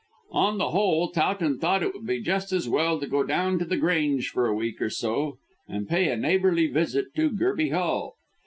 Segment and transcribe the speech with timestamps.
[0.31, 3.65] On the whole Towton thought it would be just as well to go down to
[3.65, 8.15] The Grange for a week or so and pay a neighbourly visit to Gerby Hall.